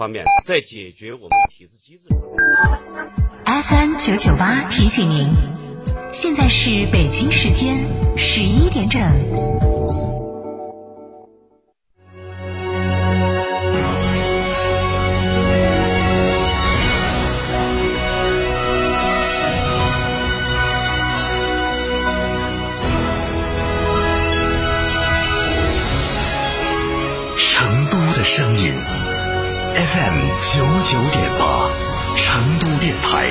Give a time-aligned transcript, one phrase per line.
[0.00, 2.18] 方面，在解决我们体制机制方
[3.44, 3.62] 面。
[3.64, 5.28] FM 九九八提醒您，
[6.10, 7.76] 现在是北京时间
[8.16, 8.98] 十一点整。
[28.22, 28.72] 声音
[29.74, 31.70] FM 九九点八，
[32.16, 33.30] 成都电台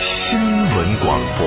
[0.00, 1.44] 新闻广播。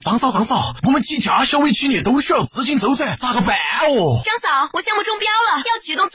[0.00, 3.56] 张嫂，张嫂，我们几家小微企业都需要资金周转，咋个办
[3.88, 4.22] 哦？
[4.24, 6.08] 张嫂，我项目中标了，要启动！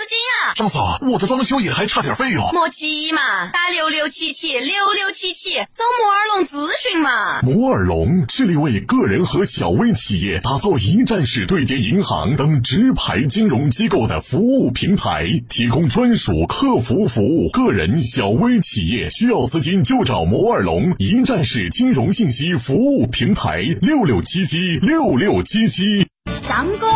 [0.61, 2.47] 张嫂，我的装修也还差点费用。
[2.53, 7.41] 莫急嘛，打六六七七六六七七，找摩尔龙咨询嘛。
[7.41, 17.49] 摩尔龙致力为个人和小微企业打造一站式对接银行等直排金融机构的服务平台，提供专属客服服务。
[17.49, 23.63] 个人、小微企业需要资金就找摩尔龙一站式金融信息服务平台。
[23.81, 26.05] 六六七七六六七七，
[26.47, 26.87] 张哥，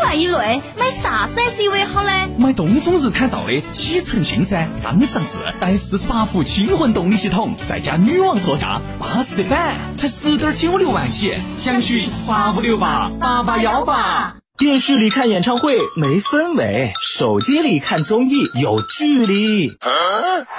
[0.00, 2.10] 万以内买啥子 SUV 好呢？
[2.38, 14.39] 买东风日产造的启辰星噻，刚上市，带四十八伏轻混动力系统，再加女王座驾，巴适的板，才十点九六万起，详询八五六八八八幺八。
[14.60, 19.78] 电视里看演唱会没氛围，手机里看综艺有距离，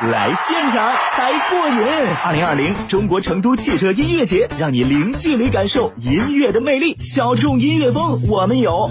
[0.01, 1.85] 来现场才过瘾！
[2.25, 6.95] 二零二零中国成都汽车音乐节，让你零距离感受音乐的魅力。
[6.97, 8.89] 小众音乐风我们有，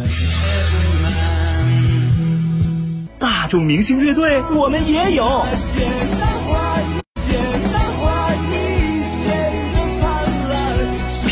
[3.18, 5.44] 大众明星乐队我们也有。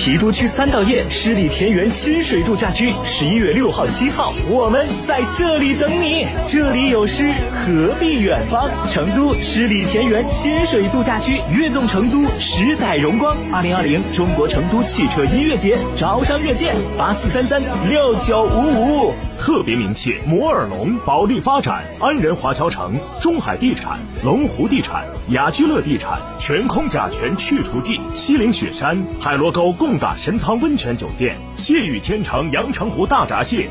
[0.09, 6.27] 郫都区三道堰诗里田园亲水度假区，十一月六号、七号，我们在这里等你。
[6.47, 8.71] 这里有诗，何必远方？
[8.89, 13.37] 成都诗里田园亲水度假区，运动成都，十载荣光。
[13.53, 19.15] 二零二零中国成都汽车音乐节招商热线：八四三三六九五五。
[19.39, 29.97] 特别鸣谢摩尔龙、保利发展、安仁华侨城、中海地产、龙湖地产、雅居乐地产、全空甲醛去除剂、西岭雪山、海螺沟贡。
[29.99, 33.71] 嘎神汤温泉酒店，谢雨天成阳澄湖大闸蟹。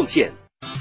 [0.00, 0.32] 奉献。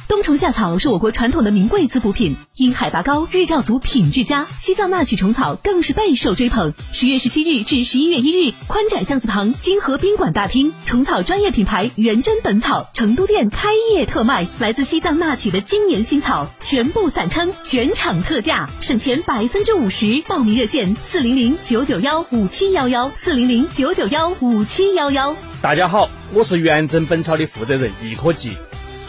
[0.08, 4.48] 冬虫夏草是我国传统的名贵滋补品，因海拔高，日照足，品质佳。
[4.58, 6.74] 西藏那曲虫草更是备受追捧。
[6.94, 20.24] 十月十七日至十一月一日，宽窄巷子旁金河宾馆大厅，虫草专业品牌元真本草成都店开业特卖，来自西藏那曲的今年新草全部散称，全场特价，省钱百分之五十。
[20.28, 25.36] 报名热线：四零零九九幺五七幺幺，四零零九九幺五七幺幺。
[25.62, 28.54] 大家好，我是元真本草的负责人易可吉。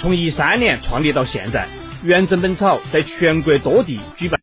[0.00, 1.68] 从一三年创立到现在，
[2.02, 4.40] 元真本草在全国多地举办。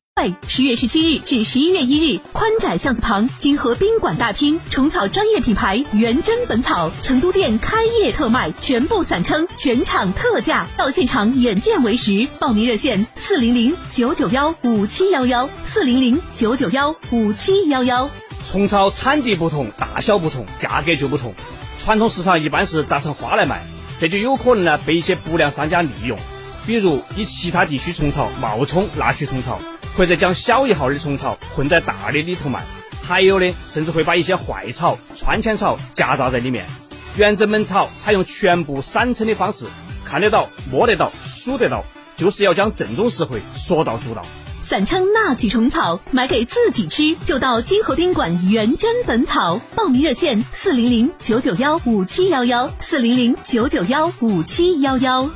[0.47, 12.27] 十月十七日至十一月一日，宽窄巷子旁金河宾馆大厅，虫草专业品牌元真本草成都店开业特卖，全部散称，全场特价，到现场眼见为实。
[12.37, 18.11] 报名热线：四零零九九幺五七幺幺，四零零九九幺五七幺幺。
[18.45, 21.33] 虫草产地不同，大小不同，价格就不同。
[21.79, 23.65] 传统市场一般是砸成花来卖。
[23.99, 26.19] 这就有可能呢被一些不良商家利用，
[26.65, 29.59] 比如以其他地区虫草冒充那曲虫草，
[29.95, 32.63] 或者将小一号的虫草混在大的里头卖，
[33.01, 36.67] 还有的甚至会把一些坏草、川茜草夹杂在里面。
[37.15, 39.65] 原真本草采用全部散称的方式，
[40.05, 41.83] 看得到、摸得到、数得到，
[42.15, 44.23] 就是要将正宗实惠说到做到。
[44.67, 49.61] 散称纳曲虫草，买给自己吃就到金河宾馆元珍本草。
[49.77, 55.31] 报名热线：四零零九九幺五七幺幺，四零零九九幺五七幺幺。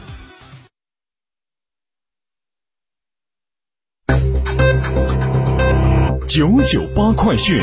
[6.28, 7.62] 九九八快讯。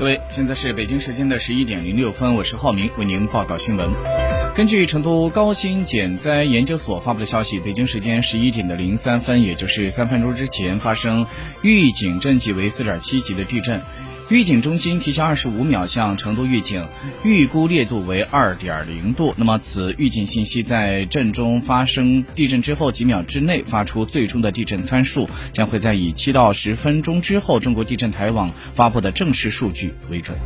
[0.00, 4.27] 各位，现在是北京时间的十一点零六分，我是浩明，为您报告新闻。
[4.58, 11.24] 根据成都高新减灾研究所发布的消息，北京时间十一点的零三分，也就是三分钟之前，发生
[11.62, 13.80] 预警震级为四点七级的地震。
[14.30, 16.84] 预警中心提前二十五秒向成都预警，
[17.22, 19.32] 预估烈度为二点零度。
[19.36, 30.36] 那么，此预警信息在震中发生地震之后几秒之内发出最终的地震参数，将会在以七到十分钟之后中国地震台网发布的正式数据为准。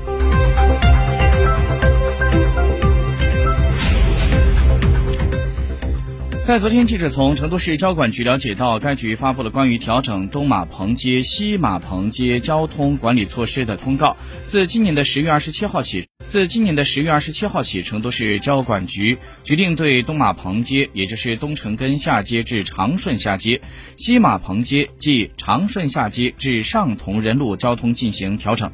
[6.45, 14.17] 在昨天，记者从成都市交管局了解到，该局发布了关于调整东马棚街、西马棚街交通管理措施的通告。
[14.45, 23.61] 自今年的十月二十七号起，自今年的十月二十七号起，成都市交管局决定对东马棚街，也就是东城根下街至长顺下街、
[23.97, 28.73] 西马棚街即长顺下街至上同仁路交通进行调整，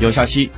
[0.00, 0.48] 有效期。